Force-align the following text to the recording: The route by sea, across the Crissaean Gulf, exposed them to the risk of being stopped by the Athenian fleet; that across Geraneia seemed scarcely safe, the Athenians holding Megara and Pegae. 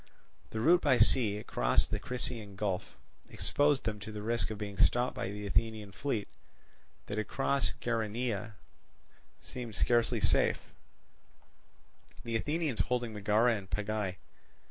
The 0.49 0.59
route 0.59 0.81
by 0.81 0.97
sea, 0.97 1.37
across 1.37 1.85
the 1.85 1.99
Crissaean 1.99 2.55
Gulf, 2.55 2.97
exposed 3.29 3.83
them 3.83 3.99
to 3.99 4.11
the 4.11 4.23
risk 4.23 4.49
of 4.49 4.57
being 4.57 4.79
stopped 4.79 5.15
by 5.15 5.29
the 5.29 5.45
Athenian 5.45 5.91
fleet; 5.91 6.27
that 7.05 7.19
across 7.19 7.73
Geraneia 7.79 8.53
seemed 9.41 9.75
scarcely 9.75 10.19
safe, 10.19 10.73
the 12.23 12.35
Athenians 12.35 12.79
holding 12.79 13.13
Megara 13.13 13.55
and 13.55 13.69
Pegae. 13.69 14.17